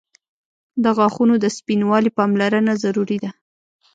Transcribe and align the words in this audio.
•د 0.83 0.85
غاښونو 0.97 1.35
د 1.39 1.45
سپینوالي 1.57 2.11
پاملرنه 2.17 2.73
ضروري 2.83 3.17
ده. 3.23 3.31